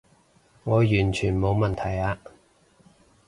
[0.63, 2.17] 我完全冇問題啊